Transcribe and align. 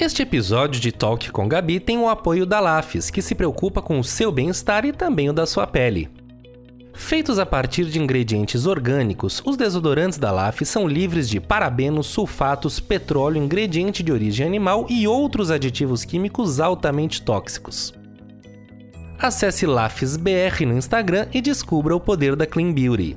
Este 0.00 0.22
episódio 0.22 0.80
de 0.80 0.92
Talk 0.92 1.32
com 1.32 1.48
Gabi 1.48 1.80
tem 1.80 1.98
o 1.98 2.08
apoio 2.08 2.46
da 2.46 2.60
Lafes, 2.60 3.10
que 3.10 3.20
se 3.20 3.34
preocupa 3.34 3.82
com 3.82 3.98
o 3.98 4.04
seu 4.04 4.30
bem-estar 4.30 4.84
e 4.84 4.92
também 4.92 5.28
o 5.28 5.32
da 5.32 5.44
sua 5.44 5.66
pele. 5.66 6.08
Feitos 6.94 7.36
a 7.36 7.44
partir 7.44 7.86
de 7.86 7.98
ingredientes 7.98 8.64
orgânicos, 8.64 9.42
os 9.44 9.56
desodorantes 9.56 10.16
da 10.16 10.30
LAF 10.30 10.64
são 10.64 10.86
livres 10.86 11.28
de 11.28 11.40
parabenos, 11.40 12.06
sulfatos, 12.06 12.78
petróleo, 12.78 13.42
ingrediente 13.42 14.04
de 14.04 14.12
origem 14.12 14.46
animal 14.46 14.86
e 14.88 15.08
outros 15.08 15.50
aditivos 15.50 16.04
químicos 16.04 16.60
altamente 16.60 17.20
tóxicos. 17.20 17.92
Acesse 19.18 19.66
LAFESBR 19.66 20.64
no 20.64 20.78
Instagram 20.78 21.26
e 21.34 21.40
descubra 21.40 21.96
o 21.96 22.00
poder 22.00 22.36
da 22.36 22.46
Clean 22.46 22.72
Beauty. 22.72 23.16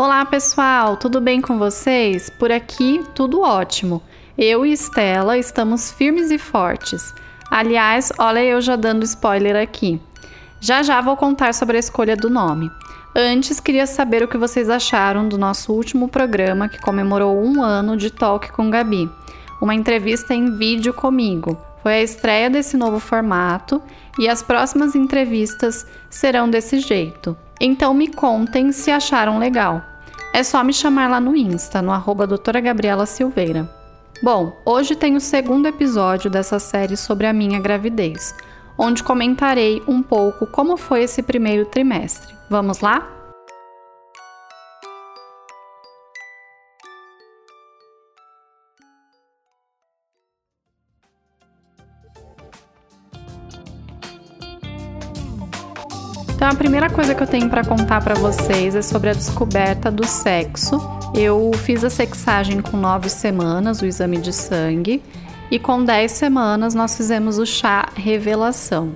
Olá 0.00 0.24
pessoal, 0.24 0.96
tudo 0.96 1.20
bem 1.20 1.40
com 1.40 1.58
vocês? 1.58 2.30
Por 2.30 2.52
aqui, 2.52 3.02
tudo 3.16 3.40
ótimo. 3.40 4.00
Eu 4.38 4.64
e 4.64 4.70
Estela 4.70 5.36
estamos 5.36 5.90
firmes 5.90 6.30
e 6.30 6.38
fortes. 6.38 7.12
Aliás, 7.50 8.12
olha 8.16 8.38
eu 8.44 8.60
já 8.60 8.76
dando 8.76 9.02
spoiler 9.02 9.60
aqui. 9.60 10.00
Já 10.60 10.84
já 10.84 11.00
vou 11.00 11.16
contar 11.16 11.52
sobre 11.52 11.76
a 11.76 11.80
escolha 11.80 12.14
do 12.14 12.30
nome. 12.30 12.70
Antes, 13.12 13.58
queria 13.58 13.88
saber 13.88 14.22
o 14.22 14.28
que 14.28 14.38
vocês 14.38 14.70
acharam 14.70 15.28
do 15.28 15.36
nosso 15.36 15.72
último 15.72 16.06
programa 16.06 16.68
que 16.68 16.80
comemorou 16.80 17.36
um 17.36 17.60
ano 17.60 17.96
de 17.96 18.08
Talk 18.08 18.52
com 18.52 18.70
Gabi. 18.70 19.10
Uma 19.60 19.74
entrevista 19.74 20.32
em 20.32 20.56
vídeo 20.56 20.94
comigo. 20.94 21.58
Foi 21.82 21.94
a 21.94 22.02
estreia 22.02 22.48
desse 22.48 22.76
novo 22.76 23.00
formato 23.00 23.82
e 24.16 24.28
as 24.28 24.44
próximas 24.44 24.94
entrevistas 24.94 25.84
serão 26.08 26.48
desse 26.48 26.78
jeito. 26.78 27.36
Então 27.60 27.92
me 27.92 28.06
contem 28.06 28.70
se 28.70 28.92
acharam 28.92 29.40
legal. 29.40 29.87
É 30.32 30.42
só 30.42 30.62
me 30.62 30.72
chamar 30.72 31.10
lá 31.10 31.20
no 31.20 31.34
Insta, 31.34 31.82
no 31.82 31.90
arroba 31.90 32.26
doutora 32.26 32.60
Gabriela 32.60 33.06
Silveira. 33.06 33.68
Bom, 34.22 34.60
hoje 34.64 34.94
tem 34.94 35.16
o 35.16 35.20
segundo 35.20 35.66
episódio 35.66 36.30
dessa 36.30 36.58
série 36.58 36.96
sobre 36.96 37.26
a 37.26 37.32
minha 37.32 37.60
gravidez, 37.60 38.34
onde 38.76 39.02
comentarei 39.02 39.82
um 39.86 40.02
pouco 40.02 40.46
como 40.46 40.76
foi 40.76 41.02
esse 41.02 41.22
primeiro 41.22 41.66
trimestre. 41.66 42.34
Vamos 42.50 42.80
lá? 42.80 43.17
Então 56.38 56.48
a 56.48 56.54
primeira 56.54 56.88
coisa 56.88 57.16
que 57.16 57.22
eu 57.24 57.26
tenho 57.26 57.50
para 57.50 57.64
contar 57.64 58.00
para 58.00 58.14
vocês 58.14 58.76
é 58.76 58.80
sobre 58.80 59.10
a 59.10 59.12
descoberta 59.12 59.90
do 59.90 60.06
sexo. 60.06 60.80
Eu 61.12 61.50
fiz 61.64 61.82
a 61.82 61.90
sexagem 61.90 62.60
com 62.60 62.76
nove 62.76 63.08
semanas, 63.08 63.82
o 63.82 63.86
exame 63.86 64.18
de 64.18 64.32
sangue, 64.32 65.02
e 65.50 65.58
com 65.58 65.82
dez 65.82 66.12
semanas 66.12 66.76
nós 66.76 66.96
fizemos 66.96 67.38
o 67.38 67.44
chá 67.44 67.88
revelação. 67.92 68.94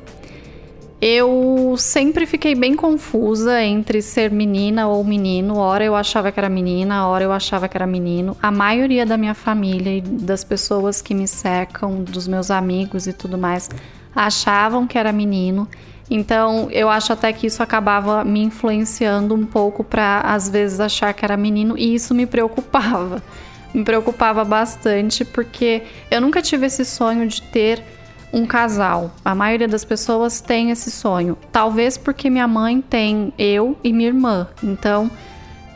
Eu 1.00 1.74
sempre 1.76 2.26
fiquei 2.26 2.54
bem 2.54 2.76
confusa 2.76 3.60
entre 3.60 4.02
ser 4.02 4.30
menina 4.30 4.86
ou 4.86 5.02
menino. 5.02 5.56
Hora 5.56 5.82
eu 5.82 5.96
achava 5.96 6.30
que 6.30 6.38
era 6.38 6.48
menina, 6.48 7.08
hora 7.08 7.24
eu 7.24 7.32
achava 7.32 7.66
que 7.66 7.76
era 7.76 7.88
menino. 7.88 8.36
A 8.40 8.52
maioria 8.52 9.04
da 9.04 9.16
minha 9.16 9.34
família 9.34 9.96
e 9.96 10.00
das 10.00 10.44
pessoas 10.44 11.02
que 11.02 11.12
me 11.12 11.26
cercam, 11.26 12.04
dos 12.04 12.28
meus 12.28 12.52
amigos 12.52 13.08
e 13.08 13.12
tudo 13.12 13.36
mais, 13.36 13.68
achavam 14.14 14.86
que 14.86 14.96
era 14.96 15.12
menino. 15.12 15.66
Então, 16.10 16.68
eu 16.70 16.88
acho 16.88 17.12
até 17.12 17.32
que 17.32 17.46
isso 17.46 17.62
acabava 17.62 18.24
me 18.24 18.42
influenciando 18.42 19.34
um 19.34 19.46
pouco 19.46 19.82
para 19.82 20.20
às 20.20 20.48
vezes 20.48 20.80
achar 20.80 21.12
que 21.14 21.24
era 21.24 21.36
menino 21.36 21.76
e 21.78 21.94
isso 21.94 22.14
me 22.14 22.26
preocupava. 22.26 23.22
Me 23.72 23.82
preocupava 23.84 24.44
bastante 24.44 25.24
porque 25.24 25.84
eu 26.10 26.20
nunca 26.20 26.42
tive 26.42 26.66
esse 26.66 26.84
sonho 26.84 27.26
de 27.26 27.40
ter 27.40 27.82
um 28.30 28.44
casal. 28.44 29.10
A 29.24 29.34
maioria 29.34 29.66
das 29.66 29.82
pessoas 29.82 30.42
tem 30.42 30.70
esse 30.70 30.90
sonho. 30.90 31.38
Talvez 31.50 31.96
porque 31.96 32.28
minha 32.28 32.46
mãe 32.46 32.82
tem 32.82 33.32
eu 33.38 33.74
e 33.82 33.90
minha 33.90 34.08
irmã. 34.08 34.46
Então, 34.62 35.10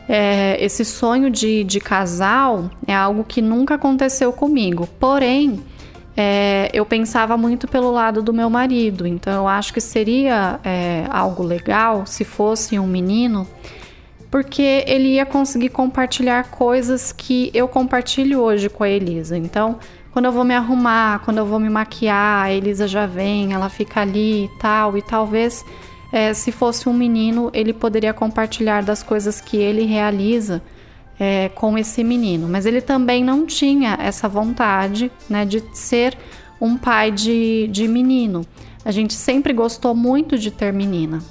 é, 0.07 0.57
esse 0.63 0.85
sonho 0.85 1.29
de, 1.29 1.63
de 1.63 1.79
casal 1.79 2.69
é 2.87 2.95
algo 2.95 3.23
que 3.23 3.41
nunca 3.41 3.75
aconteceu 3.75 4.31
comigo. 4.31 4.87
Porém, 4.99 5.63
é, 6.19 6.71
eu 6.73 6.83
pensava 6.83 7.37
muito 7.37 7.67
pelo 7.67 7.91
lado 7.91 8.23
do 8.23 8.33
meu 8.33 8.49
marido. 8.49 9.05
Então 9.05 9.31
eu 9.33 9.47
acho 9.47 9.71
que 9.71 9.79
seria 9.79 10.59
é, 10.63 11.05
algo 11.11 11.43
legal 11.43 12.07
se 12.07 12.23
fosse 12.25 12.79
um 12.79 12.87
menino, 12.87 13.47
porque 14.31 14.83
ele 14.87 15.09
ia 15.09 15.25
conseguir 15.27 15.69
compartilhar 15.69 16.49
coisas 16.49 17.11
que 17.11 17.51
eu 17.53 17.67
compartilho 17.67 18.41
hoje 18.41 18.67
com 18.67 18.83
a 18.83 18.89
Elisa. 18.89 19.37
Então, 19.37 19.77
quando 20.11 20.25
eu 20.25 20.31
vou 20.31 20.43
me 20.43 20.55
arrumar, 20.55 21.19
quando 21.19 21.37
eu 21.37 21.45
vou 21.45 21.59
me 21.59 21.69
maquiar, 21.69 22.45
a 22.45 22.51
Elisa 22.51 22.87
já 22.87 23.05
vem, 23.05 23.53
ela 23.53 23.69
fica 23.69 24.01
ali 24.01 24.45
e 24.45 24.49
tal, 24.59 24.97
e 24.97 25.01
talvez 25.03 25.63
é, 26.11 26.33
se 26.33 26.51
fosse 26.51 26.89
um 26.89 26.93
menino, 26.93 27.51
ele 27.53 27.71
poderia 27.71 28.13
compartilhar 28.13 28.81
das 28.81 29.03
coisas 29.03 29.39
que 29.39 29.55
ele 29.55 29.85
realiza 29.85 30.63
é, 31.19 31.49
com 31.49 31.77
esse 31.77 32.03
menino, 32.03 32.47
mas 32.47 32.65
ele 32.65 32.81
também 32.81 33.23
não 33.23 33.45
tinha 33.45 33.97
essa 33.99 34.27
vontade 34.27 35.11
né, 35.29 35.45
de 35.45 35.63
ser 35.73 36.17
um 36.61 36.77
pai 36.77 37.11
de, 37.11 37.67
de 37.71 37.87
menino. 37.87 38.45
A 38.85 38.91
gente 38.91 39.13
sempre 39.13 39.53
gostou 39.53 39.95
muito 39.95 40.37
de 40.37 40.51
ter 40.51 40.71
menina. 40.71 41.21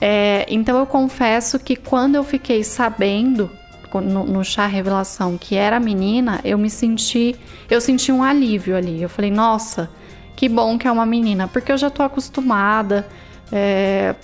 É, 0.00 0.46
então 0.48 0.78
eu 0.78 0.86
confesso 0.86 1.58
que 1.58 1.76
quando 1.76 2.14
eu 2.14 2.24
fiquei 2.24 2.64
sabendo 2.64 3.50
no, 3.94 4.24
no, 4.24 4.44
chá 4.44 4.66
revelação 4.66 5.36
que 5.36 5.54
era 5.54 5.78
menina, 5.78 6.40
eu 6.42 6.56
me 6.56 6.70
senti, 6.70 7.36
eu 7.68 7.80
senti 7.80 8.10
um 8.10 8.22
alívio 8.22 8.76
ali. 8.76 9.02
Eu 9.02 9.08
falei, 9.08 9.30
nossa, 9.30 9.90
que 10.34 10.48
bom 10.48 10.78
que 10.78 10.88
é 10.88 10.92
uma 10.92 11.04
menina, 11.04 11.46
porque 11.48 11.70
eu 11.70 11.76
já 11.76 11.90
tô 11.90 12.02
acostumada, 12.02 13.06
é, 13.52 14.14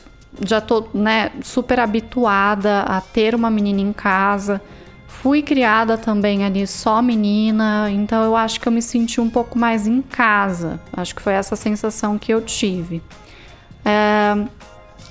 já 0.46 0.60
tô 0.60 0.86
né, 0.94 1.30
super 1.42 1.78
habituada 1.78 2.80
a 2.82 3.00
ter 3.00 3.34
uma 3.34 3.50
menina 3.50 3.80
em 3.80 3.92
casa 3.92 4.62
fui 5.06 5.42
criada 5.42 5.96
também 5.96 6.44
ali 6.44 6.66
só 6.66 7.00
menina, 7.00 7.90
então 7.90 8.22
eu 8.24 8.36
acho 8.36 8.60
que 8.60 8.68
eu 8.68 8.72
me 8.72 8.82
senti 8.82 9.20
um 9.20 9.30
pouco 9.30 9.58
mais 9.58 9.86
em 9.86 10.02
casa. 10.02 10.80
Acho 10.92 11.14
que 11.14 11.22
foi 11.22 11.32
essa 11.32 11.56
sensação 11.56 12.18
que 12.18 12.32
eu 12.32 12.40
tive. 12.42 13.02
É, 13.84 14.46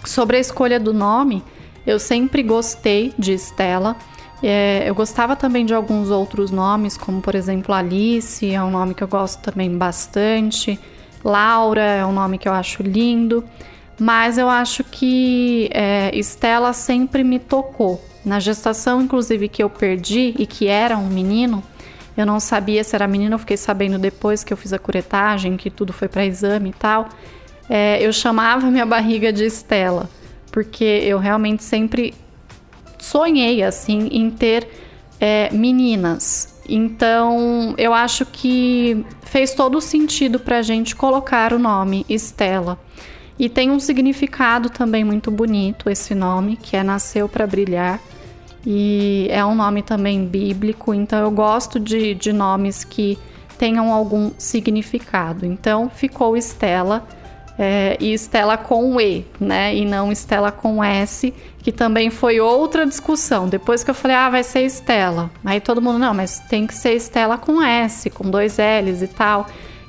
sobre 0.04 0.38
a 0.38 0.40
escolha 0.40 0.80
do 0.80 0.94
nome, 0.94 1.44
eu 1.86 2.00
sempre 2.00 2.44
gostei 2.44 3.14
de 3.18 3.34
Estela. 3.34 3.96
É, 4.44 4.84
eu 4.88 4.94
gostava 4.94 5.36
também 5.36 5.66
de 5.66 5.74
alguns 5.74 6.10
outros 6.10 6.52
nomes, 6.52 6.98
como 6.98 7.22
por 7.22 7.36
exemplo 7.36 7.74
Alice, 7.74 8.50
é 8.50 8.62
um 8.62 8.72
nome 8.72 8.94
que 8.94 9.04
eu 9.04 9.08
gosto 9.08 9.42
também 9.42 9.76
bastante. 9.78 10.80
Laura 11.24 11.82
é 11.82 12.06
um 12.06 12.14
nome 12.14 12.38
que 12.38 12.48
eu 12.48 12.54
acho 12.54 12.84
lindo. 12.84 13.44
Mas 14.00 14.38
eu 14.38 14.50
acho 14.50 14.84
que 14.84 15.70
é, 15.74 16.12
Estela 16.14 16.74
sempre 16.74 17.24
me 17.24 17.40
tocou. 17.40 18.04
Na 18.26 18.40
gestação, 18.40 19.02
inclusive, 19.02 19.48
que 19.48 19.62
eu 19.62 19.70
perdi 19.70 20.34
e 20.40 20.48
que 20.48 20.68
era 20.68 20.98
um 20.98 21.08
menino, 21.08 21.64
eu 22.18 22.26
não 22.26 22.40
sabia 22.40 22.84
se 22.84 22.96
era 22.96 23.08
menino, 23.08 23.36
eu 23.36 23.40
fiquei 23.40 23.58
sabendo 23.58 24.00
depois 24.00 24.44
que 24.44 24.52
eu 24.52 24.58
fiz 24.58 24.74
a 24.74 24.80
curetagem, 24.80 25.56
que 25.56 25.70
tudo 25.70 25.94
foi 25.94 26.08
para 26.08 26.26
exame 26.26 26.70
e 26.70 26.74
tal. 26.74 27.10
É, 27.70 28.02
eu 28.02 28.12
chamava 28.12 28.72
minha 28.72 28.86
barriga 28.86 29.32
de 29.32 29.46
Estela, 29.46 30.10
porque 30.52 30.84
eu 30.84 31.20
realmente 31.20 31.64
sempre 31.64 32.14
sonhei 32.98 33.62
assim 33.62 34.08
em 34.12 34.32
ter 34.32 34.68
é, 35.20 35.50
meninas. 35.52 36.56
Então 36.68 37.76
eu 37.78 37.94
acho 37.94 38.26
que 38.26 39.06
fez 39.22 39.54
todo 39.54 39.80
sentido 39.80 40.40
para 40.40 40.60
a 40.60 40.62
gente 40.62 40.96
colocar 40.96 41.54
o 41.54 41.60
nome 41.60 42.06
Estela. 42.10 42.80
E 43.38 43.50
tem 43.50 43.70
um 43.70 43.80
significado 43.80 44.70
também 44.70 45.04
muito 45.04 45.30
bonito 45.30 45.90
esse 45.90 46.16
nome, 46.16 46.56
que 46.56 46.78
é 46.78 46.84
Nasceu 46.84 47.28
para 47.28 47.46
Brilhar. 47.46 48.00
E 48.66 49.28
é 49.30 49.46
um 49.46 49.54
nome 49.54 49.84
também 49.84 50.26
bíblico, 50.26 50.94
então 50.94 51.20
eu 51.20 51.30
gosto 51.30 51.80
de, 51.80 52.16
de 52.16 52.34
nomes 52.34 52.84
que 52.84 53.18
tenham 53.58 53.94
algum 53.94 54.32
significado. 54.38 55.46
Então 55.46 55.90
ficou 55.90 56.36
Estela 56.36 57.06
é, 57.58 57.96
e 58.00 58.14
Estela 58.14 58.58
com 58.58 59.00
E, 59.00 59.26
né? 59.40 59.76
E 59.76 59.86
não 59.86 60.12
Estela 60.12 60.52
com 60.52 60.84
S, 60.84 61.34
que 61.60 61.72
também 61.72 62.10
foi 62.10 62.40
outra 62.40 62.86
discussão. 62.86 63.48
Depois 63.48 63.84
que 63.84 63.92
eu 63.92 63.96
falei, 63.96 64.18
ah, 64.18 64.30
vai 64.30 64.44
ser 64.44 64.62
Estela. 64.62 65.30
Aí 65.44 65.60
todo 65.60 65.82
mundo, 65.82 66.00
não, 66.00 66.14
mas 66.14 66.40
tem 66.40 66.66
que 66.66 66.74
ser 66.74 66.94
Estela 66.94 67.38
com 67.38 67.62
S, 67.62 68.10
com 68.10 68.30
dois 68.30 68.58
L's 68.58 69.02
e 69.02 69.08
tal. 69.08 69.48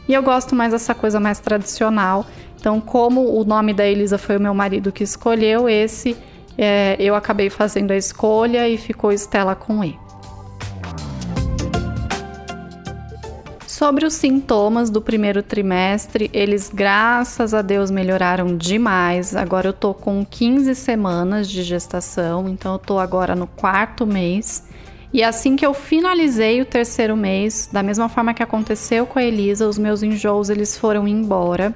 E 0.08 0.14
eu 0.14 0.22
gosto 0.22 0.54
mais 0.54 0.72
dessa 0.72 0.94
coisa 0.94 1.18
mais 1.18 1.40
tradicional. 1.40 2.26
Então, 2.58 2.80
como 2.80 3.38
o 3.38 3.44
nome 3.44 3.72
da 3.72 3.86
Elisa 3.86 4.18
foi 4.18 4.36
o 4.36 4.40
meu 4.40 4.54
marido 4.54 4.92
que 4.92 5.04
escolheu, 5.04 5.68
esse 5.68 6.16
é, 6.58 6.96
eu 6.98 7.14
acabei 7.14 7.50
fazendo 7.50 7.90
a 7.90 7.96
escolha 7.96 8.68
e 8.68 8.76
ficou 8.78 9.12
Estela 9.12 9.54
com 9.54 9.84
E. 9.84 9.98
Sobre 13.66 14.06
os 14.06 14.14
sintomas 14.14 14.88
do 14.88 15.02
primeiro 15.02 15.42
trimestre, 15.42 16.30
eles 16.32 16.70
graças 16.72 17.52
a 17.52 17.60
Deus 17.60 17.90
melhoraram 17.90 18.56
demais. 18.56 19.36
Agora 19.36 19.68
eu 19.68 19.72
tô 19.74 19.92
com 19.92 20.24
15 20.24 20.74
semanas 20.74 21.46
de 21.46 21.62
gestação, 21.62 22.48
então 22.48 22.72
eu 22.72 22.78
tô 22.78 22.98
agora 22.98 23.34
no 23.34 23.46
quarto 23.46 24.06
mês. 24.06 24.66
E 25.12 25.22
assim 25.22 25.56
que 25.56 25.66
eu 25.66 25.74
finalizei 25.74 26.62
o 26.62 26.64
terceiro 26.64 27.14
mês, 27.14 27.68
da 27.70 27.82
mesma 27.82 28.08
forma 28.08 28.32
que 28.32 28.42
aconteceu 28.42 29.04
com 29.04 29.18
a 29.18 29.22
Elisa, 29.22 29.68
os 29.68 29.76
meus 29.76 30.02
enjoos 30.02 30.48
eles 30.48 30.78
foram 30.78 31.06
embora. 31.06 31.74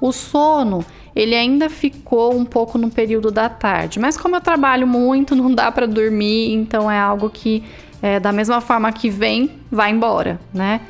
O 0.00 0.10
sono, 0.10 0.84
ele 1.16 1.34
ainda 1.34 1.70
ficou 1.70 2.36
um 2.36 2.44
pouco 2.44 2.76
no 2.76 2.90
período 2.90 3.30
da 3.30 3.48
tarde, 3.48 3.98
mas 3.98 4.18
como 4.18 4.36
eu 4.36 4.40
trabalho 4.40 4.86
muito, 4.86 5.34
não 5.34 5.52
dá 5.52 5.72
para 5.72 5.86
dormir, 5.86 6.52
então 6.52 6.90
é 6.90 7.00
algo 7.00 7.30
que 7.30 7.64
é, 8.02 8.20
da 8.20 8.30
mesma 8.30 8.60
forma 8.60 8.92
que 8.92 9.08
vem, 9.08 9.50
vai 9.72 9.90
embora, 9.90 10.38
né? 10.52 10.82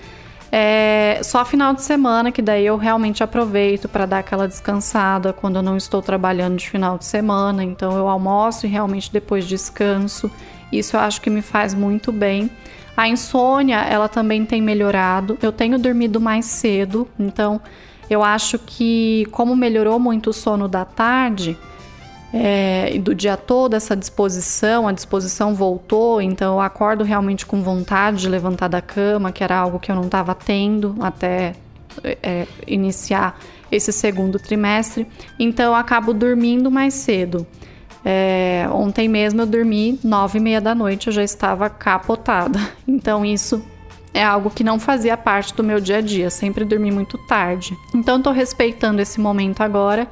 É 0.51 1.21
só 1.23 1.45
final 1.45 1.75
de 1.75 1.83
semana 1.83 2.33
que 2.33 2.41
daí 2.41 2.65
eu 2.65 2.77
realmente 2.77 3.23
aproveito 3.23 3.89
para 3.89 4.07
dar 4.07 4.21
aquela 4.21 4.47
descansada 4.47 5.33
quando 5.33 5.57
eu 5.57 5.63
não 5.63 5.77
estou 5.77 6.01
trabalhando 6.01 6.57
de 6.57 6.71
final 6.71 6.97
de 6.97 7.05
semana. 7.05 7.65
Então 7.65 7.97
eu 7.97 8.09
almoço 8.09 8.65
e 8.65 8.69
realmente 8.69 9.13
depois 9.13 9.45
descanso. 9.45 10.31
Isso 10.73 10.97
eu 10.97 11.01
acho 11.01 11.21
que 11.21 11.29
me 11.29 11.43
faz 11.43 11.75
muito 11.75 12.13
bem. 12.13 12.49
A 12.97 13.09
insônia, 13.09 13.79
ela 13.81 14.09
também 14.09 14.47
tem 14.47 14.63
melhorado. 14.63 15.37
Eu 15.43 15.53
tenho 15.53 15.79
dormido 15.79 16.21
mais 16.21 16.47
cedo, 16.47 17.09
então 17.19 17.61
eu 18.09 18.23
acho 18.23 18.59
que 18.59 19.27
como 19.31 19.57
melhorou 19.57 19.99
muito 19.99 20.31
o 20.31 20.33
sono 20.33 20.69
da 20.69 20.85
tarde, 20.85 21.59
é, 22.33 22.99
do 22.99 23.15
dia 23.15 23.37
todo, 23.37 23.75
essa 23.75 23.97
disposição, 23.97 24.87
a 24.87 24.93
disposição 24.93 25.55
voltou, 25.55 26.21
então 26.21 26.55
eu 26.55 26.61
acordo 26.61 27.05
realmente 27.05 27.47
com 27.47 27.63
vontade 27.63 28.19
de 28.19 28.29
levantar 28.29 28.69
da 28.69 28.81
cama, 28.81 29.33
que 29.33 29.43
era 29.43 29.57
algo 29.57 29.79
que 29.79 29.91
eu 29.91 29.97
não 29.97 30.05
estava 30.05 30.35
tendo 30.35 30.97
até 31.01 31.55
é, 32.05 32.47
iniciar 32.67 33.39
esse 33.71 33.93
segundo 33.93 34.39
trimestre, 34.39 35.07
então 35.39 35.67
eu 35.67 35.75
acabo 35.75 36.13
dormindo 36.13 36.71
mais 36.71 36.95
cedo. 36.95 37.47
É, 38.05 38.69
ontem 38.71 39.09
mesmo 39.09 39.43
eu 39.43 39.47
dormi 39.47 39.99
nove 40.05 40.39
e 40.39 40.41
meia 40.41 40.61
da 40.61 40.75
noite, 40.75 41.09
eu 41.09 41.13
já 41.13 41.25
estava 41.25 41.69
capotada. 41.69 42.61
Então 42.87 43.25
isso 43.25 43.63
é 44.17 44.25
algo 44.25 44.49
que 44.49 44.65
não 44.65 44.81
fazia 44.81 45.15
parte 45.15 45.55
do 45.55 45.63
meu 45.63 45.79
dia 45.79 45.99
a 45.99 46.01
dia, 46.01 46.31
sempre 46.31 46.65
dormi 46.65 46.91
muito 46.91 47.19
tarde. 47.27 47.77
Então 47.95 48.17
estou 48.17 48.33
respeitando 48.33 49.03
esse 49.03 49.21
momento 49.21 49.61
agora 49.61 50.09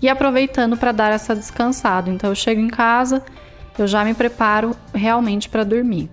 e 0.00 0.08
aproveitando 0.08 0.76
para 0.76 0.92
dar 0.92 1.10
essa 1.10 1.34
descansada. 1.34 2.08
Então 2.08 2.30
eu 2.30 2.36
chego 2.36 2.60
em 2.60 2.68
casa, 2.68 3.24
eu 3.76 3.88
já 3.88 4.04
me 4.04 4.14
preparo 4.14 4.76
realmente 4.94 5.48
para 5.48 5.64
dormir. 5.64 6.08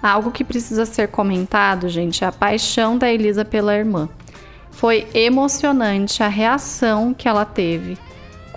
Algo 0.00 0.30
que 0.30 0.44
precisa 0.44 0.86
ser 0.86 1.08
comentado, 1.08 1.88
gente, 1.88 2.22
é 2.22 2.28
a 2.28 2.32
paixão 2.32 2.96
da 2.96 3.10
Elisa 3.10 3.44
pela 3.44 3.74
irmã. 3.74 4.08
Foi 4.70 5.08
emocionante 5.12 6.22
a 6.22 6.28
reação 6.28 7.12
que 7.12 7.28
ela 7.28 7.44
teve 7.44 7.98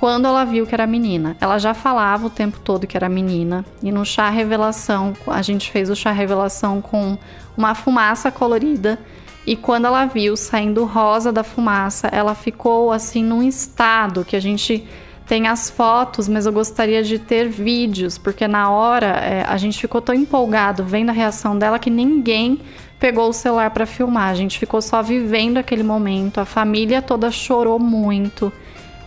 quando 0.03 0.27
ela 0.27 0.43
viu 0.43 0.67
que 0.67 0.75
era 0.75 0.85
menina. 0.85 1.37
Ela 1.39 1.57
já 1.57 1.73
falava 1.73 2.27
o 2.27 2.29
tempo 2.29 2.59
todo 2.59 2.85
que 2.85 2.97
era 2.97 3.07
menina. 3.07 3.63
E 3.81 3.89
no 3.89 4.03
chá 4.03 4.29
revelação, 4.29 5.13
a 5.25 5.41
gente 5.41 5.71
fez 5.71 5.89
o 5.89 5.95
chá 5.95 6.11
revelação 6.11 6.81
com 6.81 7.17
uma 7.55 7.73
fumaça 7.73 8.29
colorida 8.29 8.99
e 9.47 9.55
quando 9.55 9.85
ela 9.85 10.05
viu 10.05 10.35
saindo 10.35 10.83
rosa 10.83 11.31
da 11.31 11.41
fumaça, 11.41 12.09
ela 12.09 12.35
ficou 12.35 12.91
assim 12.91 13.23
num 13.23 13.41
estado 13.41 14.25
que 14.25 14.35
a 14.35 14.41
gente 14.41 14.85
tem 15.25 15.47
as 15.47 15.69
fotos, 15.69 16.27
mas 16.27 16.45
eu 16.45 16.51
gostaria 16.51 17.01
de 17.01 17.17
ter 17.17 17.47
vídeos, 17.47 18.17
porque 18.17 18.45
na 18.45 18.69
hora 18.69 19.07
é, 19.07 19.45
a 19.47 19.55
gente 19.55 19.79
ficou 19.79 20.01
tão 20.01 20.13
empolgado 20.13 20.83
vendo 20.83 21.11
a 21.11 21.13
reação 21.13 21.57
dela 21.57 21.79
que 21.79 21.89
ninguém 21.89 22.59
pegou 22.99 23.29
o 23.29 23.33
celular 23.33 23.71
para 23.71 23.85
filmar. 23.85 24.31
A 24.31 24.35
gente 24.35 24.59
ficou 24.59 24.81
só 24.81 25.01
vivendo 25.01 25.59
aquele 25.59 25.81
momento. 25.81 26.41
A 26.41 26.45
família 26.45 27.01
toda 27.01 27.31
chorou 27.31 27.79
muito. 27.79 28.51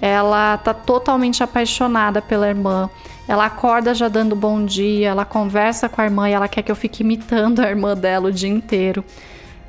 Ela 0.00 0.58
tá 0.58 0.74
totalmente 0.74 1.42
apaixonada 1.42 2.20
pela 2.20 2.48
irmã. 2.48 2.90
Ela 3.26 3.46
acorda 3.46 3.94
já 3.94 4.08
dando 4.08 4.36
bom 4.36 4.64
dia, 4.64 5.08
ela 5.08 5.24
conversa 5.24 5.88
com 5.88 6.00
a 6.00 6.04
irmã 6.04 6.28
e 6.28 6.32
ela 6.32 6.46
quer 6.46 6.62
que 6.62 6.70
eu 6.70 6.76
fique 6.76 7.02
imitando 7.02 7.60
a 7.60 7.68
irmã 7.68 7.96
dela 7.96 8.28
o 8.28 8.32
dia 8.32 8.50
inteiro 8.50 9.04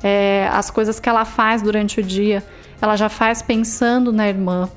é, 0.02 0.48
as 0.52 0.70
coisas 0.70 1.00
que 1.00 1.08
ela 1.08 1.24
faz 1.24 1.62
durante 1.62 2.00
o 2.00 2.02
dia, 2.02 2.44
ela 2.80 2.96
já 2.96 3.08
faz 3.08 3.42
pensando 3.42 4.12
na 4.12 4.28
irmã. 4.28 4.68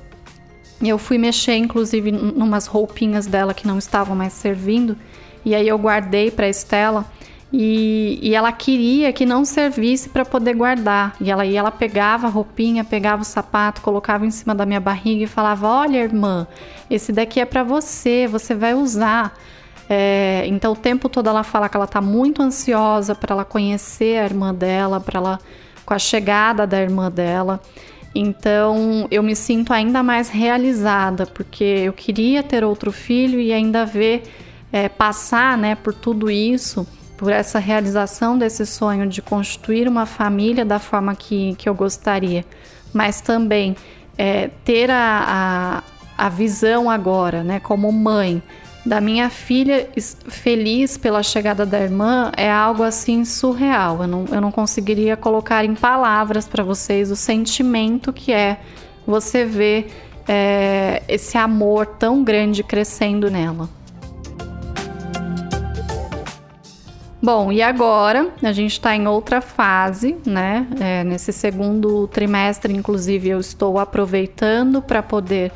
Eu 0.80 0.98
fui 0.98 1.16
mexer, 1.16 1.56
inclusive, 1.56 2.10
em 2.10 2.42
umas 2.42 2.66
roupinhas 2.66 3.26
dela 3.26 3.54
que 3.54 3.66
não 3.66 3.78
estavam 3.78 4.16
mais 4.16 4.32
servindo, 4.32 4.96
e 5.44 5.54
aí 5.54 5.66
eu 5.66 5.78
guardei 5.78 6.30
para 6.30 6.48
Estela. 6.48 7.04
E, 7.52 8.18
e, 8.22 8.34
ela 8.34 8.50
queria 8.50 9.12
que 9.12 9.26
não 9.26 9.44
servisse 9.44 10.08
para 10.08 10.24
poder 10.24 10.54
guardar. 10.54 11.14
E 11.20 11.30
ela, 11.30 11.44
e 11.44 11.54
ela 11.54 11.70
pegava 11.70 12.26
a 12.26 12.30
roupinha, 12.30 12.82
pegava 12.82 13.20
o 13.20 13.24
sapato, 13.24 13.82
colocava 13.82 14.24
em 14.24 14.30
cima 14.30 14.54
da 14.54 14.64
minha 14.64 14.80
barriga 14.80 15.24
e 15.24 15.26
falava: 15.26 15.68
Olha, 15.68 15.98
irmã, 15.98 16.46
esse 16.88 17.12
daqui 17.12 17.40
é 17.40 17.44
para 17.44 17.62
você, 17.62 18.26
você 18.26 18.54
vai 18.54 18.72
usar. 18.72 19.34
É, 19.88 20.44
então 20.46 20.72
o 20.72 20.76
tempo 20.76 21.08
todo 21.08 21.28
ela 21.28 21.42
fala 21.42 21.68
que 21.68 21.76
ela 21.76 21.84
está 21.84 22.00
muito 22.00 22.40
ansiosa 22.40 23.14
para 23.14 23.34
ela 23.34 23.44
conhecer 23.44 24.18
a 24.18 24.24
irmã 24.24 24.54
dela, 24.54 24.98
para 24.98 25.18
ela 25.18 25.38
com 25.84 25.92
a 25.92 25.98
chegada 25.98 26.66
da 26.66 26.80
irmã 26.80 27.10
dela. 27.10 27.60
Então 28.14 29.06
eu 29.10 29.22
me 29.22 29.36
sinto 29.36 29.72
ainda 29.72 30.02
mais 30.02 30.30
realizada 30.30 31.26
porque 31.26 31.64
eu 31.64 31.92
queria 31.92 32.42
ter 32.42 32.64
outro 32.64 32.90
filho 32.90 33.38
e 33.38 33.52
ainda 33.52 33.84
ver 33.84 34.22
é, 34.72 34.88
passar, 34.88 35.58
né, 35.58 35.74
por 35.74 35.92
tudo 35.92 36.30
isso, 36.30 36.86
por 37.22 37.30
essa 37.30 37.60
realização 37.60 38.36
desse 38.36 38.66
sonho 38.66 39.06
de 39.06 39.22
constituir 39.22 39.86
uma 39.86 40.04
família 40.06 40.64
da 40.64 40.80
forma 40.80 41.14
que, 41.14 41.54
que 41.54 41.68
eu 41.68 41.74
gostaria, 41.74 42.44
mas 42.92 43.20
também 43.20 43.76
é, 44.18 44.50
ter 44.64 44.90
a, 44.90 45.84
a, 46.18 46.26
a 46.26 46.28
visão 46.28 46.90
agora, 46.90 47.44
né, 47.44 47.60
como 47.60 47.92
mãe 47.92 48.42
da 48.84 49.00
minha 49.00 49.30
filha 49.30 49.88
feliz 50.26 50.96
pela 50.96 51.22
chegada 51.22 51.64
da 51.64 51.78
irmã 51.78 52.32
é 52.36 52.50
algo 52.50 52.82
assim 52.82 53.24
surreal. 53.24 54.02
Eu 54.02 54.08
não, 54.08 54.24
eu 54.32 54.40
não 54.40 54.50
conseguiria 54.50 55.16
colocar 55.16 55.64
em 55.64 55.76
palavras 55.76 56.48
para 56.48 56.64
vocês 56.64 57.08
o 57.12 57.14
sentimento 57.14 58.12
que 58.12 58.32
é 58.32 58.58
você 59.06 59.44
ver 59.44 59.92
é, 60.26 61.04
esse 61.06 61.38
amor 61.38 61.86
tão 61.86 62.24
grande 62.24 62.64
crescendo 62.64 63.30
nela. 63.30 63.68
Bom, 67.22 67.52
e 67.52 67.62
agora 67.62 68.30
a 68.42 68.52
gente 68.52 68.72
está 68.72 68.96
em 68.96 69.06
outra 69.06 69.40
fase, 69.40 70.16
né? 70.26 70.66
É, 70.80 71.04
nesse 71.04 71.32
segundo 71.32 72.08
trimestre, 72.08 72.74
inclusive, 72.74 73.28
eu 73.28 73.38
estou 73.38 73.78
aproveitando 73.78 74.82
para 74.82 75.00
poder 75.04 75.52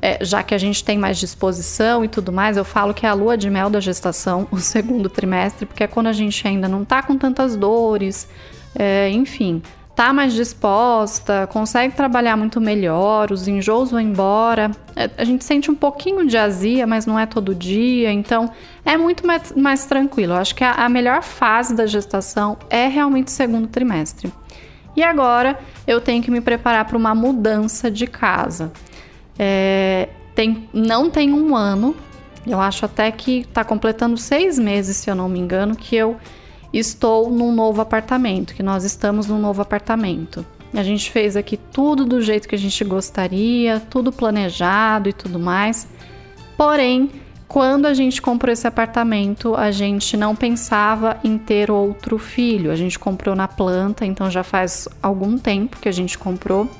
é, 0.00 0.24
já 0.24 0.42
que 0.42 0.54
a 0.54 0.58
gente 0.58 0.84
tem 0.84 0.96
mais 0.96 1.18
disposição 1.18 2.04
e 2.04 2.08
tudo 2.08 2.32
mais, 2.32 2.56
eu 2.56 2.64
falo 2.64 2.94
que 2.94 3.04
é 3.04 3.08
a 3.08 3.12
lua 3.12 3.36
de 3.36 3.50
mel 3.50 3.68
da 3.68 3.80
gestação, 3.80 4.46
o 4.52 4.58
segundo 4.58 5.08
trimestre, 5.08 5.66
porque 5.66 5.82
é 5.82 5.86
quando 5.88 6.06
a 6.06 6.12
gente 6.12 6.46
ainda 6.46 6.68
não 6.68 6.84
tá 6.84 7.02
com 7.02 7.18
tantas 7.18 7.56
dores, 7.56 8.28
é, 8.74 9.10
enfim, 9.10 9.60
tá 10.00 10.14
mais 10.14 10.32
disposta, 10.32 11.46
consegue 11.48 11.94
trabalhar 11.94 12.34
muito 12.34 12.58
melhor, 12.58 13.30
os 13.30 13.46
enjoos 13.46 13.90
vão 13.90 14.00
embora, 14.00 14.70
é, 14.96 15.10
a 15.18 15.24
gente 15.24 15.44
sente 15.44 15.70
um 15.70 15.74
pouquinho 15.74 16.26
de 16.26 16.38
azia, 16.38 16.86
mas 16.86 17.04
não 17.04 17.18
é 17.18 17.26
todo 17.26 17.54
dia, 17.54 18.10
então 18.10 18.50
é 18.82 18.96
muito 18.96 19.26
mais, 19.26 19.52
mais 19.52 19.84
tranquilo. 19.84 20.32
Eu 20.32 20.38
acho 20.38 20.54
que 20.54 20.64
a, 20.64 20.72
a 20.72 20.88
melhor 20.88 21.22
fase 21.22 21.74
da 21.74 21.84
gestação 21.84 22.56
é 22.70 22.88
realmente 22.88 23.28
o 23.28 23.30
segundo 23.30 23.68
trimestre. 23.68 24.32
E 24.96 25.02
agora 25.02 25.60
eu 25.86 26.00
tenho 26.00 26.22
que 26.22 26.30
me 26.30 26.40
preparar 26.40 26.86
para 26.86 26.96
uma 26.96 27.14
mudança 27.14 27.90
de 27.90 28.06
casa. 28.06 28.72
É, 29.38 30.08
tem, 30.34 30.66
não 30.72 31.10
tem 31.10 31.30
um 31.30 31.54
ano, 31.54 31.94
eu 32.46 32.58
acho 32.58 32.86
até 32.86 33.12
que 33.12 33.40
está 33.40 33.62
completando 33.64 34.16
seis 34.16 34.58
meses, 34.58 34.96
se 34.96 35.10
eu 35.10 35.14
não 35.14 35.28
me 35.28 35.38
engano, 35.38 35.76
que 35.76 35.94
eu 35.94 36.16
estou 36.72 37.30
num 37.30 37.52
novo 37.52 37.80
apartamento, 37.80 38.54
que 38.54 38.62
nós 38.62 38.84
estamos 38.84 39.26
num 39.26 39.38
novo 39.38 39.62
apartamento. 39.62 40.44
A 40.72 40.82
gente 40.82 41.10
fez 41.10 41.36
aqui 41.36 41.56
tudo 41.56 42.04
do 42.04 42.22
jeito 42.22 42.48
que 42.48 42.54
a 42.54 42.58
gente 42.58 42.84
gostaria, 42.84 43.80
tudo 43.80 44.12
planejado 44.12 45.08
e 45.08 45.12
tudo 45.12 45.38
mais. 45.38 45.88
Porém, 46.56 47.10
quando 47.48 47.86
a 47.86 47.94
gente 47.94 48.22
comprou 48.22 48.52
esse 48.52 48.68
apartamento, 48.68 49.56
a 49.56 49.72
gente 49.72 50.16
não 50.16 50.36
pensava 50.36 51.18
em 51.24 51.36
ter 51.36 51.68
outro 51.68 52.16
filho. 52.16 52.70
A 52.70 52.76
gente 52.76 52.96
comprou 52.96 53.34
na 53.34 53.48
planta, 53.48 54.06
então 54.06 54.30
já 54.30 54.44
faz 54.44 54.88
algum 55.02 55.36
tempo 55.36 55.78
que 55.80 55.88
a 55.88 55.92
gente 55.92 56.16
comprou. 56.16 56.70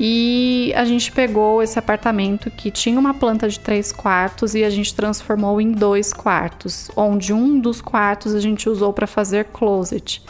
E 0.00 0.72
a 0.74 0.84
gente 0.84 1.12
pegou 1.12 1.62
esse 1.62 1.78
apartamento 1.78 2.50
que 2.50 2.70
tinha 2.70 2.98
uma 2.98 3.14
planta 3.14 3.48
de 3.48 3.60
três 3.60 3.92
quartos 3.92 4.54
e 4.54 4.64
a 4.64 4.70
gente 4.70 4.94
transformou 4.94 5.60
em 5.60 5.72
dois 5.72 6.12
quartos, 6.12 6.90
onde 6.96 7.32
um 7.32 7.60
dos 7.60 7.80
quartos 7.80 8.34
a 8.34 8.40
gente 8.40 8.68
usou 8.68 8.92
para 8.92 9.06
fazer 9.06 9.46
closet. 9.52 10.22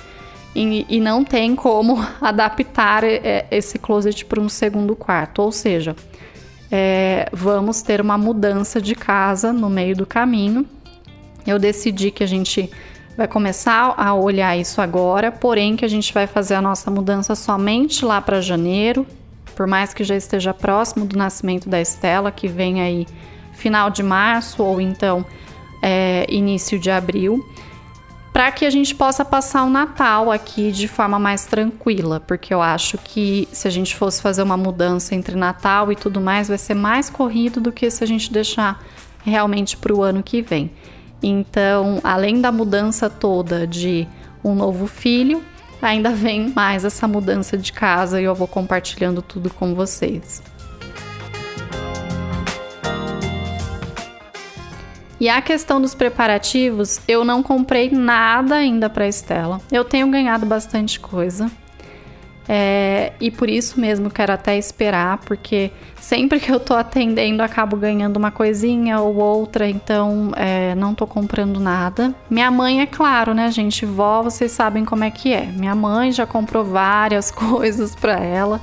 E, 0.54 0.84
e, 0.88 1.00
não 1.00 1.24
tem 1.24 1.56
como 1.56 1.98
adaptar 2.20 3.04
é, 3.04 3.46
esse 3.50 3.78
closet 3.78 4.24
para 4.24 4.40
um 4.40 4.48
segundo 4.48 4.94
quarto, 4.94 5.40
ou 5.40 5.50
seja, 5.50 5.96
é, 6.70 7.28
vamos 7.32 7.80
ter 7.80 8.00
uma 8.00 8.18
mudança 8.18 8.80
de 8.80 8.94
casa 8.94 9.52
no 9.52 9.70
meio 9.70 9.96
do 9.96 10.04
caminho. 10.04 10.66
Eu 11.46 11.58
decidi 11.58 12.10
que 12.10 12.22
a 12.22 12.26
gente 12.26 12.70
vai 13.16 13.26
começar 13.28 13.94
a 13.96 14.14
olhar 14.14 14.56
isso 14.56 14.80
agora, 14.80 15.32
porém 15.32 15.76
que 15.76 15.84
a 15.84 15.88
gente 15.88 16.12
vai 16.12 16.26
fazer 16.26 16.54
a 16.54 16.62
nossa 16.62 16.90
mudança 16.90 17.34
somente 17.34 18.04
lá 18.04 18.20
para 18.20 18.40
janeiro, 18.40 19.06
por 19.52 19.66
mais 19.66 19.94
que 19.94 20.02
já 20.02 20.16
esteja 20.16 20.52
próximo 20.52 21.04
do 21.04 21.16
nascimento 21.16 21.68
da 21.68 21.80
Estela, 21.80 22.30
que 22.30 22.48
vem 22.48 22.80
aí 22.80 23.06
final 23.52 23.90
de 23.90 24.02
março 24.02 24.62
ou 24.62 24.80
então 24.80 25.24
é, 25.82 26.26
início 26.28 26.78
de 26.78 26.90
abril, 26.90 27.44
para 28.32 28.50
que 28.50 28.64
a 28.64 28.70
gente 28.70 28.94
possa 28.94 29.24
passar 29.24 29.62
o 29.64 29.68
Natal 29.68 30.30
aqui 30.30 30.72
de 30.72 30.88
forma 30.88 31.18
mais 31.18 31.44
tranquila, 31.44 32.18
porque 32.18 32.54
eu 32.54 32.62
acho 32.62 32.96
que 32.96 33.46
se 33.52 33.68
a 33.68 33.70
gente 33.70 33.94
fosse 33.94 34.22
fazer 34.22 34.42
uma 34.42 34.56
mudança 34.56 35.14
entre 35.14 35.36
Natal 35.36 35.92
e 35.92 35.96
tudo 35.96 36.20
mais, 36.20 36.48
vai 36.48 36.56
ser 36.56 36.74
mais 36.74 37.10
corrido 37.10 37.60
do 37.60 37.70
que 37.70 37.90
se 37.90 38.02
a 38.02 38.06
gente 38.06 38.32
deixar 38.32 38.82
realmente 39.22 39.76
para 39.76 39.94
o 39.94 40.02
ano 40.02 40.22
que 40.22 40.40
vem. 40.40 40.70
Então, 41.22 42.00
além 42.02 42.40
da 42.40 42.50
mudança 42.50 43.08
toda 43.10 43.66
de 43.66 44.08
um 44.42 44.54
novo 44.54 44.86
filho, 44.86 45.42
ainda 45.82 46.10
vem 46.10 46.50
mais 46.54 46.84
essa 46.84 47.08
mudança 47.08 47.58
de 47.58 47.72
casa 47.72 48.20
e 48.20 48.24
eu 48.24 48.34
vou 48.34 48.46
compartilhando 48.46 49.20
tudo 49.20 49.50
com 49.50 49.74
vocês. 49.74 50.42
E 55.20 55.28
a 55.28 55.40
questão 55.40 55.80
dos 55.80 55.94
preparativos, 55.94 57.00
eu 57.06 57.24
não 57.24 57.42
comprei 57.44 57.90
nada 57.90 58.56
ainda 58.56 58.90
para 58.90 59.06
Estela. 59.06 59.60
Eu 59.70 59.84
tenho 59.84 60.10
ganhado 60.10 60.44
bastante 60.44 60.98
coisa. 60.98 61.48
É, 62.48 63.12
e 63.20 63.30
por 63.30 63.48
isso 63.48 63.80
mesmo 63.80 64.10
quero 64.10 64.32
até 64.32 64.58
esperar, 64.58 65.18
porque 65.18 65.70
sempre 65.96 66.40
que 66.40 66.50
eu 66.50 66.58
tô 66.58 66.74
atendendo 66.74 67.42
acabo 67.42 67.76
ganhando 67.76 68.16
uma 68.16 68.32
coisinha 68.32 69.00
ou 69.00 69.16
outra, 69.16 69.68
então 69.68 70.32
é, 70.36 70.74
não 70.74 70.94
tô 70.94 71.06
comprando 71.06 71.60
nada. 71.60 72.12
Minha 72.28 72.50
mãe, 72.50 72.80
é 72.80 72.86
claro, 72.86 73.32
né, 73.32 73.50
gente? 73.50 73.86
Vó, 73.86 74.22
vocês 74.22 74.50
sabem 74.50 74.84
como 74.84 75.04
é 75.04 75.10
que 75.10 75.32
é. 75.32 75.46
Minha 75.46 75.74
mãe 75.74 76.10
já 76.10 76.26
comprou 76.26 76.64
várias 76.64 77.30
coisas 77.32 77.94
para 77.94 78.18
ela. 78.18 78.60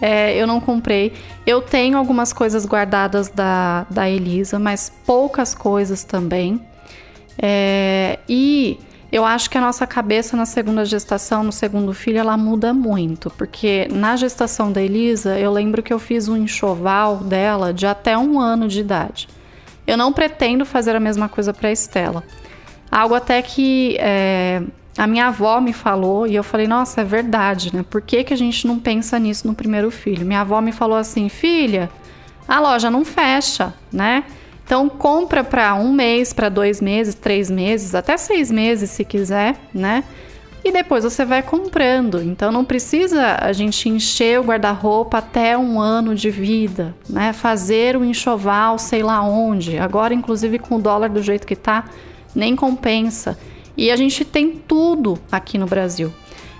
É, 0.00 0.34
eu 0.36 0.46
não 0.46 0.58
comprei. 0.58 1.12
Eu 1.46 1.60
tenho 1.60 1.96
algumas 1.98 2.32
coisas 2.32 2.66
guardadas 2.66 3.28
da, 3.28 3.86
da 3.88 4.08
Elisa, 4.08 4.58
mas 4.58 4.90
poucas 5.06 5.54
coisas 5.54 6.02
também. 6.02 6.60
É, 7.40 8.18
e 8.28 8.80
eu 9.12 9.26
acho 9.26 9.50
que 9.50 9.58
a 9.58 9.60
nossa 9.60 9.86
cabeça 9.86 10.34
na 10.38 10.46
segunda 10.46 10.86
gestação, 10.86 11.44
no 11.44 11.52
segundo 11.52 11.92
filho, 11.92 12.16
ela 12.16 12.34
muda 12.34 12.72
muito, 12.72 13.28
porque 13.36 13.86
na 13.92 14.16
gestação 14.16 14.72
da 14.72 14.80
Elisa, 14.80 15.38
eu 15.38 15.52
lembro 15.52 15.82
que 15.82 15.92
eu 15.92 15.98
fiz 15.98 16.28
um 16.28 16.36
enxoval 16.36 17.18
dela 17.18 17.74
de 17.74 17.86
até 17.86 18.16
um 18.16 18.40
ano 18.40 18.66
de 18.66 18.80
idade. 18.80 19.28
Eu 19.86 19.98
não 19.98 20.14
pretendo 20.14 20.64
fazer 20.64 20.96
a 20.96 21.00
mesma 21.00 21.28
coisa 21.28 21.52
para 21.52 21.70
Estela. 21.70 22.24
Algo 22.90 23.14
até 23.14 23.42
que 23.42 23.98
é, 24.00 24.62
a 24.96 25.06
minha 25.06 25.26
avó 25.26 25.60
me 25.60 25.74
falou 25.74 26.26
e 26.26 26.34
eu 26.34 26.42
falei, 26.42 26.66
nossa, 26.66 27.02
é 27.02 27.04
verdade, 27.04 27.74
né? 27.74 27.84
Por 27.88 28.00
que, 28.00 28.24
que 28.24 28.32
a 28.32 28.36
gente 28.36 28.66
não 28.66 28.78
pensa 28.78 29.18
nisso 29.18 29.46
no 29.46 29.54
primeiro 29.54 29.90
filho? 29.90 30.24
Minha 30.24 30.40
avó 30.40 30.58
me 30.62 30.72
falou 30.72 30.96
assim, 30.96 31.28
filha, 31.28 31.90
a 32.48 32.58
loja 32.60 32.90
não 32.90 33.04
fecha, 33.04 33.74
né? 33.92 34.24
Então 34.64 34.88
compra 34.88 35.42
para 35.44 35.74
um 35.74 35.92
mês, 35.92 36.32
para 36.32 36.48
dois 36.48 36.80
meses, 36.80 37.14
três 37.14 37.50
meses, 37.50 37.94
até 37.94 38.16
seis 38.16 38.50
meses 38.50 38.90
se 38.90 39.04
quiser, 39.04 39.56
né? 39.74 40.04
E 40.64 40.70
depois 40.70 41.02
você 41.02 41.24
vai 41.24 41.42
comprando. 41.42 42.22
Então 42.22 42.52
não 42.52 42.64
precisa 42.64 43.36
a 43.40 43.52
gente 43.52 43.88
encher 43.88 44.38
o 44.38 44.44
guarda-roupa 44.44 45.18
até 45.18 45.58
um 45.58 45.80
ano 45.80 46.14
de 46.14 46.30
vida, 46.30 46.94
né? 47.08 47.32
Fazer 47.32 47.96
o 47.96 48.04
enxoval, 48.04 48.78
sei 48.78 49.02
lá 49.02 49.22
onde. 49.22 49.78
Agora, 49.78 50.14
inclusive 50.14 50.58
com 50.58 50.76
o 50.76 50.80
dólar 50.80 51.10
do 51.10 51.22
jeito 51.22 51.46
que 51.46 51.56
tá, 51.56 51.86
nem 52.34 52.54
compensa. 52.54 53.36
E 53.76 53.90
a 53.90 53.96
gente 53.96 54.24
tem 54.24 54.50
tudo 54.52 55.18
aqui 55.30 55.58
no 55.58 55.66
Brasil. 55.66 56.12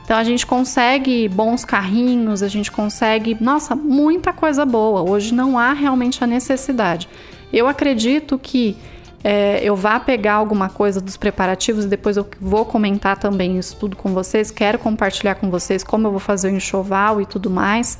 Então 0.05 0.17
a 0.17 0.25
gente 0.25 0.45
consegue 0.45 1.29
bons 1.29 1.65
carrinhos, 1.65 2.43
a 2.43 2.49
gente 2.49 2.73
consegue, 2.73 3.37
nossa, 3.41 3.77
muita 3.77 4.33
coisa 4.33 4.67
boa. 4.67 5.09
Hoje 5.09 5.33
não 5.33 5.57
há 5.57 5.73
realmente 5.73 6.25
a 6.25 6.27
necessidade. 6.27 7.09
Eu 7.53 7.69
acredito 7.69 8.39
que 8.39 8.77
é, 9.25 9.61
eu 9.63 9.77
vá 9.77 10.01
pegar 10.01 10.35
alguma 10.35 10.69
coisa 10.69 11.01
dos 11.01 11.17
preparativos 11.17 11.85
e 11.85 11.89
depois 11.89 12.17
eu 12.17 12.27
vou 12.41 12.65
comentar 12.65 13.17
também 13.17 13.59
isso 13.59 13.77
tudo 13.77 13.97
com 13.97 14.13
vocês. 14.13 14.51
Quero 14.51 14.79
compartilhar 14.79 15.37
com 15.37 15.51
vocês 15.51 15.85
como 15.85 16.07
eu 16.07 16.11
vou 16.11 16.21
fazer 16.21 16.49
o 16.49 16.57
enxoval 16.57 17.21
e 17.21 17.27
tudo 17.27 17.49
mais. 17.49 17.99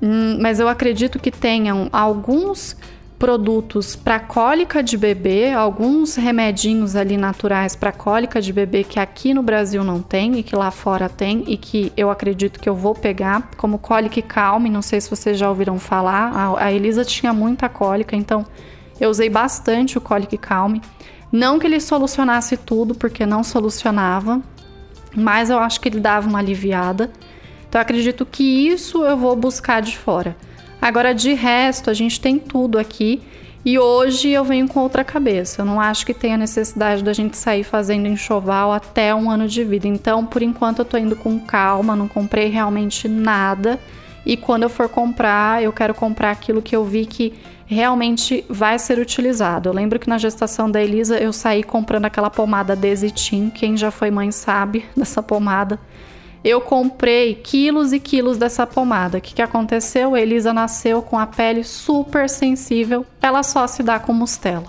Hum, 0.00 0.38
mas 0.40 0.58
eu 0.58 0.68
acredito 0.68 1.18
que 1.18 1.30
tenham 1.30 1.88
alguns 1.92 2.76
produtos 3.18 3.96
para 3.96 4.20
cólica 4.20 4.80
de 4.80 4.96
bebê, 4.96 5.52
alguns 5.52 6.14
remedinhos 6.14 6.94
ali 6.94 7.16
naturais 7.16 7.74
para 7.74 7.90
cólica 7.90 8.40
de 8.40 8.52
bebê 8.52 8.84
que 8.84 9.00
aqui 9.00 9.34
no 9.34 9.42
Brasil 9.42 9.82
não 9.82 10.00
tem 10.00 10.38
e 10.38 10.42
que 10.42 10.54
lá 10.54 10.70
fora 10.70 11.08
tem 11.08 11.42
e 11.48 11.56
que 11.56 11.92
eu 11.96 12.10
acredito 12.10 12.60
que 12.60 12.68
eu 12.68 12.76
vou 12.76 12.94
pegar, 12.94 13.50
como 13.56 13.78
cólica 13.78 14.22
calme, 14.22 14.70
não 14.70 14.82
sei 14.82 15.00
se 15.00 15.10
vocês 15.10 15.36
já 15.36 15.48
ouviram 15.48 15.78
falar. 15.80 16.56
A, 16.58 16.72
Elisa 16.72 17.04
tinha 17.04 17.32
muita 17.32 17.68
cólica, 17.68 18.14
então 18.14 18.46
eu 19.00 19.10
usei 19.10 19.28
bastante 19.28 19.98
o 19.98 20.00
cólica 20.00 20.38
calme. 20.38 20.80
Não 21.30 21.58
que 21.58 21.66
ele 21.66 21.80
solucionasse 21.80 22.56
tudo, 22.56 22.94
porque 22.94 23.26
não 23.26 23.42
solucionava, 23.42 24.40
mas 25.14 25.50
eu 25.50 25.58
acho 25.58 25.80
que 25.80 25.88
ele 25.88 26.00
dava 26.00 26.28
uma 26.28 26.38
aliviada. 26.38 27.10
Então 27.68 27.80
acredito 27.80 28.24
que 28.24 28.44
isso 28.68 29.04
eu 29.04 29.16
vou 29.16 29.34
buscar 29.34 29.82
de 29.82 29.98
fora. 29.98 30.36
Agora, 30.80 31.14
de 31.14 31.32
resto, 31.34 31.90
a 31.90 31.94
gente 31.94 32.20
tem 32.20 32.38
tudo 32.38 32.78
aqui. 32.78 33.20
E 33.64 33.78
hoje 33.78 34.30
eu 34.30 34.44
venho 34.44 34.68
com 34.68 34.80
outra 34.80 35.04
cabeça. 35.04 35.60
Eu 35.60 35.66
não 35.66 35.80
acho 35.80 36.06
que 36.06 36.14
tenha 36.14 36.36
necessidade 36.36 37.02
da 37.02 37.12
gente 37.12 37.36
sair 37.36 37.64
fazendo 37.64 38.06
enxoval 38.06 38.72
até 38.72 39.14
um 39.14 39.30
ano 39.30 39.48
de 39.48 39.64
vida. 39.64 39.86
Então, 39.88 40.24
por 40.24 40.42
enquanto, 40.42 40.78
eu 40.78 40.84
tô 40.84 40.96
indo 40.96 41.16
com 41.16 41.38
calma, 41.40 41.96
não 41.96 42.08
comprei 42.08 42.48
realmente 42.48 43.08
nada. 43.08 43.78
E 44.24 44.36
quando 44.36 44.62
eu 44.62 44.68
for 44.68 44.88
comprar, 44.88 45.62
eu 45.62 45.72
quero 45.72 45.92
comprar 45.92 46.30
aquilo 46.30 46.62
que 46.62 46.74
eu 46.74 46.84
vi 46.84 47.04
que 47.04 47.34
realmente 47.66 48.44
vai 48.48 48.78
ser 48.78 48.98
utilizado. 48.98 49.68
Eu 49.68 49.74
lembro 49.74 49.98
que 49.98 50.08
na 50.08 50.16
gestação 50.16 50.70
da 50.70 50.82
Elisa 50.82 51.18
eu 51.18 51.32
saí 51.32 51.62
comprando 51.62 52.06
aquela 52.06 52.30
pomada 52.30 52.74
Desitin. 52.74 53.50
Quem 53.50 53.76
já 53.76 53.90
foi 53.90 54.10
mãe 54.10 54.30
sabe 54.30 54.84
dessa 54.96 55.22
pomada 55.22 55.78
eu 56.48 56.60
comprei 56.60 57.34
quilos 57.34 57.92
e 57.92 58.00
quilos 58.00 58.38
dessa 58.38 58.66
pomada. 58.66 59.18
O 59.18 59.20
que, 59.20 59.34
que 59.34 59.42
aconteceu? 59.42 60.14
A 60.14 60.20
Elisa 60.20 60.52
nasceu 60.52 61.02
com 61.02 61.18
a 61.18 61.26
pele 61.26 61.62
super 61.62 62.28
sensível, 62.28 63.04
ela 63.20 63.42
só 63.42 63.66
se 63.66 63.82
dá 63.82 63.98
com 63.98 64.12
mustela. 64.12 64.66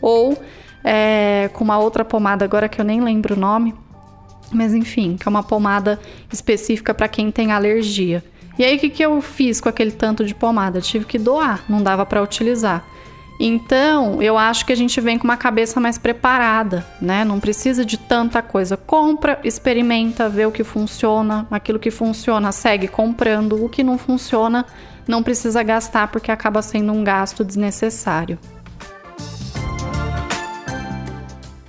Ou 0.00 0.38
é, 0.82 1.50
com 1.52 1.64
uma 1.64 1.78
outra 1.78 2.04
pomada, 2.04 2.44
agora 2.44 2.68
que 2.68 2.80
eu 2.80 2.84
nem 2.84 3.00
lembro 3.02 3.34
o 3.34 3.38
nome, 3.38 3.74
mas 4.52 4.72
enfim, 4.72 5.16
que 5.16 5.26
é 5.26 5.30
uma 5.30 5.42
pomada 5.42 6.00
específica 6.32 6.94
para 6.94 7.08
quem 7.08 7.30
tem 7.30 7.52
alergia. 7.52 8.24
E 8.58 8.64
aí, 8.64 8.76
o 8.76 8.78
que, 8.78 8.88
que 8.88 9.04
eu 9.04 9.20
fiz 9.20 9.60
com 9.60 9.68
aquele 9.68 9.90
tanto 9.90 10.24
de 10.24 10.34
pomada? 10.34 10.78
Eu 10.78 10.82
tive 10.82 11.04
que 11.04 11.18
doar, 11.18 11.62
não 11.68 11.82
dava 11.82 12.06
para 12.06 12.22
utilizar. 12.22 12.86
Então, 13.38 14.22
eu 14.22 14.38
acho 14.38 14.64
que 14.64 14.72
a 14.72 14.76
gente 14.76 14.98
vem 15.00 15.18
com 15.18 15.24
uma 15.24 15.36
cabeça 15.36 15.78
mais 15.78 15.98
preparada, 15.98 16.86
né? 17.00 17.24
Não 17.24 17.38
precisa 17.38 17.84
de 17.84 17.98
tanta 17.98 18.40
coisa. 18.40 18.76
Compra, 18.76 19.38
experimenta, 19.44 20.28
vê 20.28 20.46
o 20.46 20.52
que 20.52 20.64
funciona. 20.64 21.46
Aquilo 21.50 21.78
que 21.78 21.90
funciona, 21.90 22.50
segue 22.50 22.88
comprando. 22.88 23.62
O 23.62 23.68
que 23.68 23.82
não 23.84 23.98
funciona, 23.98 24.64
não 25.06 25.22
precisa 25.22 25.62
gastar 25.62 26.08
porque 26.08 26.30
acaba 26.30 26.62
sendo 26.62 26.92
um 26.92 27.04
gasto 27.04 27.44
desnecessário. 27.44 28.38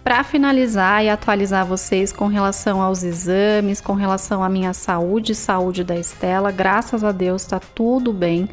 Para 0.07 0.23
finalizar 0.23 1.03
e 1.03 1.09
atualizar 1.09 1.65
vocês 1.65 2.13
com 2.13 2.27
relação 2.27 2.81
aos 2.81 3.03
exames, 3.03 3.81
com 3.81 3.91
relação 3.91 4.41
à 4.41 4.47
minha 4.47 4.71
saúde 4.71 5.33
e 5.33 5.35
saúde 5.35 5.83
da 5.83 5.97
Estela, 5.97 6.49
graças 6.49 7.03
a 7.03 7.11
Deus 7.11 7.41
está 7.41 7.59
tudo 7.59 8.13
bem, 8.13 8.47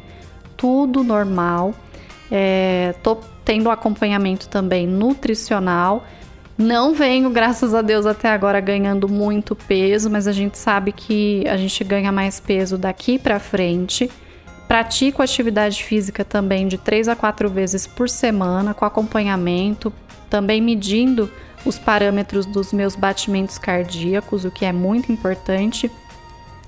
tudo 0.57 1.01
normal. 1.01 1.73
É, 2.31 2.95
tô 3.03 3.17
tendo 3.43 3.69
acompanhamento 3.69 4.47
também 4.47 4.87
nutricional. 4.87 6.05
Não 6.57 6.93
venho, 6.93 7.29
graças 7.29 7.73
a 7.73 7.81
Deus, 7.81 8.05
até 8.05 8.29
agora 8.29 8.59
ganhando 8.61 9.09
muito 9.09 9.55
peso, 9.55 10.09
mas 10.09 10.27
a 10.27 10.31
gente 10.31 10.57
sabe 10.57 10.91
que 10.91 11.43
a 11.47 11.57
gente 11.57 11.83
ganha 11.83 12.11
mais 12.11 12.39
peso 12.39 12.77
daqui 12.77 13.19
para 13.19 13.39
frente. 13.39 14.09
Pratico 14.67 15.21
atividade 15.21 15.83
física 15.83 16.23
também 16.23 16.67
de 16.67 16.77
3 16.77 17.09
a 17.09 17.15
4 17.15 17.49
vezes 17.49 17.85
por 17.85 18.09
semana, 18.09 18.73
com 18.73 18.85
acompanhamento, 18.85 19.93
também 20.29 20.61
medindo 20.61 21.29
os 21.65 21.77
parâmetros 21.77 22.45
dos 22.45 22.71
meus 22.71 22.95
batimentos 22.95 23.57
cardíacos, 23.57 24.45
o 24.45 24.51
que 24.51 24.65
é 24.65 24.71
muito 24.71 25.11
importante. 25.11 25.91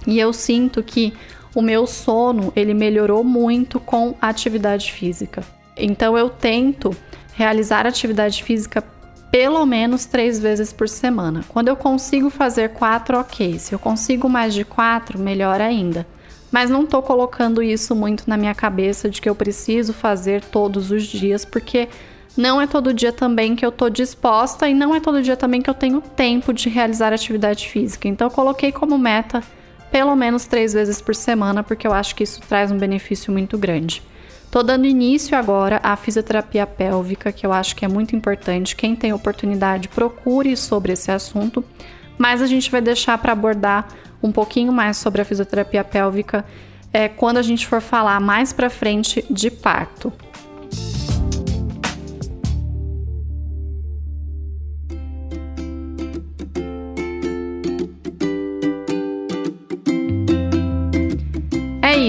E 0.06 0.20
eu 0.20 0.34
sinto 0.34 0.84
que 0.84 1.14
o 1.58 1.62
meu 1.64 1.88
sono 1.88 2.54
ele 2.56 2.72
melhorou 2.72 3.24
muito 3.24 3.80
com 3.80 4.14
a 4.22 4.30
atividade 4.30 4.92
física. 4.92 5.44
Então 5.76 6.16
eu 6.16 6.30
tento 6.30 6.96
realizar 7.34 7.88
atividade 7.88 8.44
física 8.44 8.84
pelo 9.32 9.66
menos 9.66 10.06
três 10.06 10.38
vezes 10.38 10.72
por 10.72 10.88
semana. 10.88 11.44
Quando 11.50 11.70
eu 11.70 11.76
consigo 11.76 12.30
fazer 12.30 12.74
quatro, 12.74 13.18
ok. 13.18 13.58
Se 13.58 13.74
eu 13.74 13.80
consigo 13.80 14.30
mais 14.30 14.54
de 14.54 14.64
quatro, 14.64 15.18
melhor 15.18 15.60
ainda. 15.60 16.06
Mas 16.52 16.70
não 16.70 16.84
estou 16.84 17.02
colocando 17.02 17.64
isso 17.64 17.96
muito 17.96 18.30
na 18.30 18.38
minha 18.38 18.54
cabeça 18.54 19.10
de 19.10 19.20
que 19.20 19.28
eu 19.28 19.34
preciso 19.34 19.94
fazer 19.94 20.44
todos 20.44 20.92
os 20.92 21.08
dias, 21.08 21.44
porque 21.44 21.90
não 22.38 22.62
é 22.62 22.68
todo 22.68 22.94
dia 22.94 23.12
também 23.12 23.56
que 23.56 23.66
eu 23.66 23.70
estou 23.70 23.90
disposta 23.90 24.70
e 24.70 24.76
não 24.76 24.94
é 24.94 25.00
todo 25.00 25.24
dia 25.24 25.36
também 25.36 25.64
que 25.64 25.72
eu 25.72 25.74
tenho 25.74 26.02
tempo 26.02 26.54
de 26.54 26.70
realizar 26.70 27.12
atividade 27.14 27.68
física. 27.68 28.08
Então 28.08 28.28
eu 28.28 28.32
coloquei 28.32 28.72
como 28.72 28.96
meta 28.96 29.42
pelo 29.92 30.16
menos 30.16 30.46
três 30.46 30.74
vezes 30.74 31.02
por 31.02 31.16
semana, 31.16 31.64
porque 31.64 31.88
eu 31.88 31.94
acho 31.94 32.16
que 32.16 32.24
isso 32.24 32.42
traz 32.42 32.72
um 32.72 32.78
benefício 32.78 33.32
muito 33.32 33.58
grande. 33.58 34.02
Tô 34.50 34.64
dando 34.64 34.86
início 34.86 35.38
agora 35.38 35.80
à 35.84 35.96
fisioterapia 35.96 36.66
pélvica, 36.66 37.32
que 37.32 37.46
eu 37.46 37.52
acho 37.52 37.76
que 37.76 37.84
é 37.84 37.88
muito 37.88 38.16
importante. 38.16 38.76
Quem 38.76 38.96
tem 38.96 39.12
oportunidade, 39.12 39.90
procure 39.90 40.56
sobre 40.56 40.94
esse 40.94 41.12
assunto. 41.12 41.64
Mas 42.18 42.42
a 42.42 42.48
gente 42.48 42.72
vai 42.72 42.82
deixar 42.82 43.18
para 43.18 43.34
abordar 43.34 43.88
um 44.24 44.32
pouquinho 44.32 44.72
mais 44.72 44.98
sobre 44.98 45.22
a 45.22 45.26
fisioterapia 45.26 45.84
pélvica 45.84 46.46
é, 46.92 47.08
quando 47.08 47.38
a 47.38 47.42
gente 47.42 47.68
for 47.68 47.82
falar 47.82 48.20
mais 48.20 48.54
para 48.54 48.70
frente 48.70 49.24
de 49.30 49.52
parto. 49.52 50.12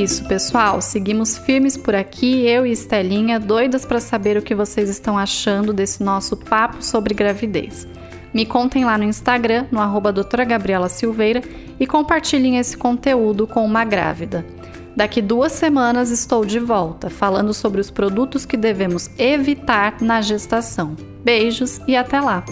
Isso, 0.02 0.24
pessoal. 0.26 0.80
Seguimos 0.80 1.36
firmes 1.36 1.76
por 1.76 1.94
aqui, 1.94 2.46
eu 2.46 2.64
e 2.64 2.72
Estelinha, 2.72 3.40
doidas 3.40 3.84
para 3.84 4.00
saber 4.00 4.36
o 4.36 4.42
que 4.42 4.54
vocês 4.54 4.88
estão 4.88 5.18
achando 5.18 5.72
desse 5.72 6.02
nosso 6.02 6.36
papo 6.36 6.82
sobre 6.82 7.14
gravidez. 7.14 7.86
Me 8.32 8.46
contem 8.46 8.84
lá 8.84 8.96
no 8.96 9.04
Instagram, 9.04 9.66
no 9.70 9.80
arroba 9.80 10.12
doutora 10.12 10.44
Gabriela 10.44 10.88
Silveira, 10.88 11.42
e 11.80 11.86
compartilhem 11.86 12.58
esse 12.58 12.76
conteúdo 12.76 13.46
com 13.46 13.64
uma 13.64 13.84
grávida. 13.84 14.46
Daqui 14.94 15.22
duas 15.22 15.52
semanas 15.52 16.10
estou 16.10 16.44
de 16.44 16.58
volta, 16.58 17.08
falando 17.08 17.52
sobre 17.54 17.80
os 17.80 17.90
produtos 17.90 18.44
que 18.44 18.56
devemos 18.56 19.10
evitar 19.18 20.00
na 20.00 20.20
gestação. 20.20 20.96
Beijos 21.24 21.80
e 21.86 21.96
até 21.96 22.20
lá! 22.20 22.44